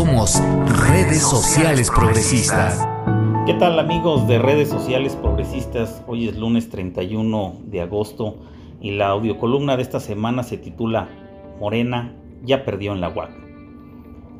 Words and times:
Somos 0.00 0.40
redes 0.88 1.20
sociales 1.20 1.90
progresistas. 1.94 2.88
¿Qué 3.44 3.52
tal 3.52 3.78
amigos 3.78 4.26
de 4.26 4.38
redes 4.38 4.70
sociales 4.70 5.14
progresistas? 5.14 6.02
Hoy 6.06 6.26
es 6.26 6.38
lunes 6.38 6.70
31 6.70 7.58
de 7.66 7.82
agosto 7.82 8.36
y 8.80 8.92
la 8.92 9.08
audiocolumna 9.08 9.76
de 9.76 9.82
esta 9.82 10.00
semana 10.00 10.42
se 10.42 10.56
titula 10.56 11.10
Morena 11.60 12.14
ya 12.42 12.64
perdió 12.64 12.94
en 12.94 13.02
la 13.02 13.10
UAC. 13.10 13.30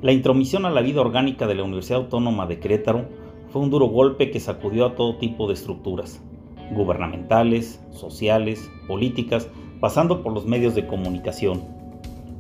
La 0.01 0.13
intromisión 0.13 0.65
a 0.65 0.71
la 0.71 0.81
vida 0.81 1.03
orgánica 1.03 1.47
de 1.47 1.57
la 1.57 1.65
Universidad 1.65 2.01
Autónoma 2.01 2.47
de 2.47 2.59
Querétaro 2.59 3.05
fue 3.51 3.61
un 3.61 3.69
duro 3.69 3.89
golpe 3.89 4.31
que 4.31 4.41
sacudió 4.41 4.87
a 4.87 4.95
todo 4.95 5.19
tipo 5.19 5.47
de 5.47 5.53
estructuras, 5.53 6.23
gubernamentales, 6.71 7.85
sociales, 7.91 8.71
políticas, 8.89 9.47
pasando 9.79 10.23
por 10.23 10.33
los 10.33 10.47
medios 10.47 10.75
de 10.75 10.87
comunicación. 10.87 11.61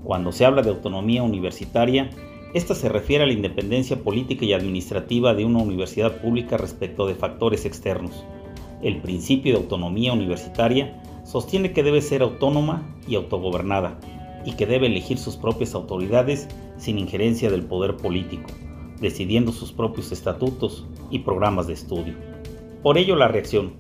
Cuando 0.04 0.32
se 0.32 0.46
habla 0.46 0.62
de 0.62 0.70
autonomía 0.70 1.22
universitaria, 1.22 2.08
esta 2.52 2.74
se 2.74 2.88
refiere 2.88 3.24
a 3.24 3.26
la 3.26 3.32
independencia 3.32 4.02
política 4.02 4.44
y 4.44 4.52
administrativa 4.52 5.34
de 5.34 5.44
una 5.44 5.60
universidad 5.60 6.20
pública 6.20 6.56
respecto 6.56 7.06
de 7.06 7.14
factores 7.14 7.64
externos. 7.64 8.24
El 8.82 9.00
principio 9.00 9.52
de 9.52 9.60
autonomía 9.60 10.12
universitaria 10.12 11.00
sostiene 11.24 11.72
que 11.72 11.82
debe 11.82 12.00
ser 12.00 12.22
autónoma 12.22 12.96
y 13.06 13.14
autogobernada, 13.14 14.00
y 14.44 14.52
que 14.52 14.66
debe 14.66 14.86
elegir 14.86 15.18
sus 15.18 15.36
propias 15.36 15.74
autoridades 15.74 16.48
sin 16.78 16.98
injerencia 16.98 17.50
del 17.50 17.62
poder 17.62 17.96
político, 17.96 18.50
decidiendo 19.00 19.52
sus 19.52 19.72
propios 19.72 20.12
estatutos 20.12 20.86
y 21.10 21.20
programas 21.20 21.66
de 21.66 21.74
estudio. 21.74 22.14
Por 22.82 22.98
ello 22.98 23.16
la 23.16 23.28
reacción, 23.28 23.74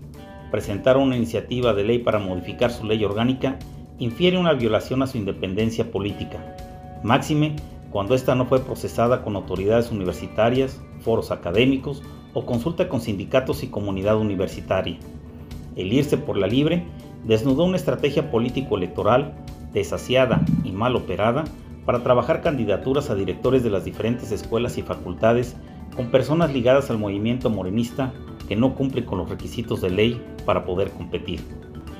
presentar 0.50 0.96
una 0.96 1.16
iniciativa 1.16 1.72
de 1.72 1.84
ley 1.84 1.98
para 1.98 2.18
modificar 2.18 2.70
su 2.70 2.84
ley 2.84 3.02
orgánica, 3.04 3.58
infiere 3.98 4.38
una 4.38 4.52
violación 4.52 5.02
a 5.02 5.06
su 5.06 5.18
independencia 5.18 5.90
política, 5.90 6.56
máxime 7.02 7.56
cuando 7.90 8.14
ésta 8.14 8.34
no 8.34 8.46
fue 8.46 8.60
procesada 8.60 9.22
con 9.22 9.36
autoridades 9.36 9.90
universitarias, 9.90 10.80
foros 11.00 11.30
académicos 11.30 12.02
o 12.34 12.46
consulta 12.46 12.88
con 12.88 13.00
sindicatos 13.00 13.62
y 13.62 13.68
comunidad 13.68 14.16
universitaria. 14.16 14.98
El 15.76 15.92
irse 15.92 16.16
por 16.16 16.36
la 16.36 16.46
libre 16.46 16.84
desnudó 17.24 17.64
una 17.64 17.76
estrategia 17.76 18.30
político-electoral 18.30 19.34
desasiada 19.72 20.44
y 20.64 20.72
mal 20.72 20.96
operada 20.96 21.44
para 21.84 22.02
trabajar 22.02 22.42
candidaturas 22.42 23.10
a 23.10 23.14
directores 23.14 23.62
de 23.62 23.70
las 23.70 23.84
diferentes 23.84 24.30
escuelas 24.30 24.78
y 24.78 24.82
facultades 24.82 25.56
con 25.96 26.10
personas 26.10 26.52
ligadas 26.52 26.90
al 26.90 26.98
movimiento 26.98 27.50
morenista 27.50 28.12
que 28.48 28.56
no 28.56 28.74
cumplen 28.74 29.04
con 29.04 29.18
los 29.18 29.28
requisitos 29.28 29.80
de 29.80 29.90
ley 29.90 30.22
para 30.44 30.64
poder 30.64 30.90
competir. 30.90 31.40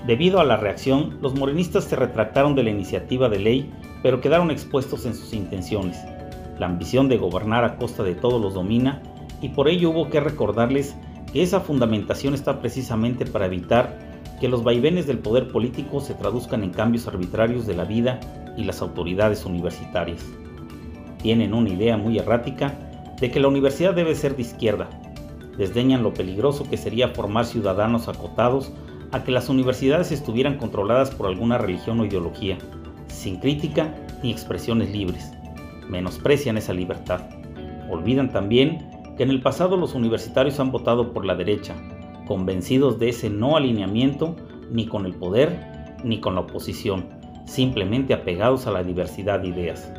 Debido 0.07 0.41
a 0.41 0.45
la 0.45 0.57
reacción, 0.57 1.19
los 1.21 1.35
morenistas 1.35 1.85
se 1.85 1.97
retractaron 1.97 2.55
de 2.55 2.63
la 2.63 2.71
iniciativa 2.71 3.29
de 3.29 3.39
ley, 3.39 3.71
pero 4.03 4.21
quedaron 4.21 4.51
expuestos 4.51 5.07
en 5.07 5.15
sus 5.15 5.33
intenciones. 5.33 5.99
La 6.59 6.67
ambición 6.67 7.09
de 7.09 7.19
gobernar 7.19 7.65
a 7.65 7.77
costa 7.77 8.03
de 8.03 8.15
todos 8.15 8.41
los 8.41 8.55
domina 8.55 9.03
y 9.41 9.51
por 9.51 9.69
ello 9.69 9.91
hubo 9.91 10.11
que 10.11 10.21
recordarles 10.21 10.95
que 11.33 11.43
esa 11.43 11.61
fundamentación 11.61 12.35
está 12.35 12.61
precisamente 12.61 13.25
para 13.25 13.47
evitar 13.47 13.99
que 14.41 14.49
los 14.49 14.65
vaivenes 14.65 15.07
del 15.07 15.19
poder 15.19 15.49
político 15.49 16.01
se 16.01 16.15
traduzcan 16.15 16.65
en 16.65 16.71
cambios 16.71 17.07
arbitrarios 17.07 17.67
de 17.67 17.75
la 17.75 17.85
vida 17.85 18.21
y 18.57 18.65
las 18.65 18.83
autoridades 18.83 19.45
universitarias. 19.45 20.25
Tienen 21.23 21.53
una 21.53 21.69
idea 21.69 21.97
muy 21.97 22.19
errática 22.19 22.75
de 23.21 23.31
que 23.31 23.41
la 23.41 23.49
universidad 23.49 23.95
debe 23.95 24.15
ser 24.15 24.35
de 24.35 24.43
izquierda. 24.43 24.89
Desdeñan 25.59 26.03
lo 26.03 26.15
peligroso 26.15 26.69
que 26.69 26.79
sería 26.79 27.09
formar 27.09 27.45
ciudadanos 27.45 28.09
acotados 28.09 28.73
a 29.13 29.25
que 29.25 29.33
las 29.33 29.49
universidades 29.49 30.11
estuvieran 30.11 30.57
controladas 30.57 31.11
por 31.11 31.27
alguna 31.27 31.59
religión 31.59 32.01
o 32.01 32.07
ideología, 32.07 32.57
sin 33.11 33.37
crítica 33.37 33.95
ni 34.23 34.31
expresiones 34.31 34.91
libres. 34.91 35.33
Menosprecian 35.89 36.57
esa 36.57 36.73
libertad. 36.73 37.23
Olvidan 37.91 38.31
también 38.31 38.91
que 39.17 39.25
en 39.25 39.31
el 39.31 39.43
pasado 39.43 39.77
los 39.77 39.95
universitarios 39.95 40.61
han 40.61 40.71
votado 40.71 41.13
por 41.13 41.25
la 41.25 41.35
derecha, 41.35 41.75
convencidos 42.27 42.99
de 42.99 43.11
ese 43.11 43.29
no 43.29 43.57
alineamiento 43.57 44.37
ni 44.71 44.87
con 44.87 45.05
el 45.05 45.15
poder 45.15 45.97
ni 46.05 46.21
con 46.21 46.35
la 46.35 46.43
oposición, 46.43 47.09
simplemente 47.45 48.15
apegados 48.15 48.67
a 48.67 48.71
la 48.71 48.83
diversidad 48.83 49.41
de 49.41 49.49
ideas. 49.49 49.93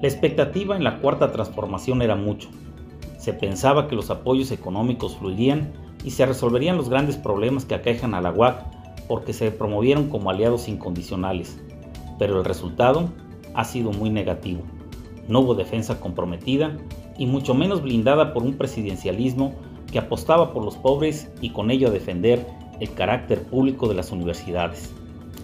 La 0.00 0.08
expectativa 0.08 0.76
en 0.76 0.84
la 0.84 0.98
cuarta 0.98 1.32
transformación 1.32 2.02
era 2.02 2.14
mucho. 2.14 2.48
Se 3.18 3.32
pensaba 3.32 3.88
que 3.88 3.96
los 3.96 4.10
apoyos 4.10 4.50
económicos 4.50 5.16
fluirían 5.16 5.72
y 6.04 6.10
se 6.10 6.24
resolverían 6.24 6.76
los 6.76 6.88
grandes 6.88 7.16
problemas 7.16 7.64
que 7.64 7.74
aquejan 7.74 8.14
a 8.14 8.20
la 8.20 8.32
UAC 8.32 8.64
porque 9.08 9.32
se 9.32 9.50
promovieron 9.50 10.08
como 10.08 10.30
aliados 10.30 10.68
incondicionales, 10.68 11.60
pero 12.20 12.38
el 12.38 12.44
resultado 12.44 13.08
ha 13.54 13.64
sido 13.64 13.92
muy 13.92 14.10
negativo. 14.10 14.60
No 15.26 15.40
hubo 15.40 15.54
defensa 15.54 16.00
comprometida 16.00 16.76
y 17.16 17.24
mucho 17.24 17.54
menos 17.54 17.82
blindada 17.82 18.34
por 18.34 18.42
un 18.42 18.58
presidencialismo 18.58 19.54
que 19.90 19.98
apostaba 19.98 20.52
por 20.52 20.62
los 20.62 20.76
pobres 20.76 21.32
y 21.40 21.50
con 21.50 21.70
ello 21.70 21.88
a 21.88 21.92
defender 21.92 22.46
el 22.78 22.92
carácter 22.92 23.42
público 23.42 23.88
de 23.88 23.94
las 23.94 24.12
universidades. 24.12 24.92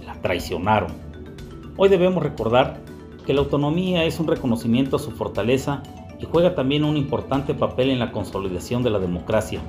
La 0.04 0.20
traicionaron. 0.20 0.92
Hoy 1.78 1.88
debemos 1.88 2.22
recordar 2.22 2.82
que 3.24 3.32
la 3.32 3.40
autonomía 3.40 4.04
es 4.04 4.20
un 4.20 4.26
reconocimiento 4.26 4.96
a 4.96 5.00
su 5.00 5.12
fortaleza 5.12 5.82
y 6.20 6.26
juega 6.26 6.54
también 6.54 6.84
un 6.84 6.98
importante 6.98 7.54
papel 7.54 7.88
en 7.88 8.00
la 8.00 8.12
consolidación 8.12 8.82
de 8.82 8.90
la 8.90 8.98
democracia, 8.98 9.60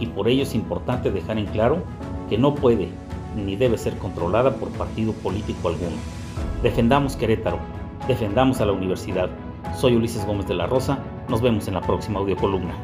y 0.00 0.06
por 0.06 0.28
ello 0.28 0.42
es 0.42 0.56
importante 0.56 1.12
dejar 1.12 1.38
en 1.38 1.46
claro 1.46 1.84
que 2.28 2.38
no 2.38 2.56
puede 2.56 2.88
ni 3.36 3.54
debe 3.54 3.78
ser 3.78 3.96
controlada 3.98 4.56
por 4.56 4.68
partido 4.70 5.12
político 5.12 5.68
alguno. 5.68 6.19
Defendamos 6.62 7.16
Querétaro, 7.16 7.58
defendamos 8.06 8.60
a 8.60 8.66
la 8.66 8.72
universidad. 8.72 9.30
Soy 9.78 9.96
Ulises 9.96 10.26
Gómez 10.26 10.46
de 10.46 10.54
la 10.54 10.66
Rosa, 10.66 10.98
nos 11.28 11.40
vemos 11.40 11.66
en 11.68 11.74
la 11.74 11.80
próxima 11.80 12.20
audiocolumna. 12.20 12.74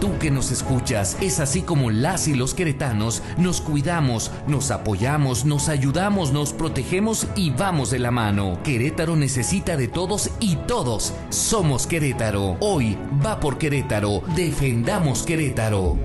Tú 0.00 0.16
que 0.20 0.30
nos 0.30 0.52
escuchas, 0.52 1.18
es 1.20 1.40
así 1.40 1.62
como 1.62 1.90
las 1.90 2.28
y 2.28 2.34
los 2.36 2.54
queretanos 2.54 3.24
nos 3.36 3.60
cuidamos, 3.60 4.30
nos 4.46 4.70
apoyamos, 4.70 5.44
nos 5.44 5.68
ayudamos, 5.68 6.32
nos 6.32 6.52
protegemos 6.52 7.26
y 7.34 7.50
vamos 7.50 7.90
de 7.90 7.98
la 7.98 8.12
mano. 8.12 8.60
Querétaro 8.62 9.16
necesita 9.16 9.76
de 9.76 9.88
todos 9.88 10.30
y 10.38 10.54
todos 10.54 11.12
somos 11.30 11.88
Querétaro. 11.88 12.56
Hoy 12.60 12.96
va 13.26 13.40
por 13.40 13.58
Querétaro, 13.58 14.22
defendamos 14.36 15.24
Querétaro. 15.24 15.96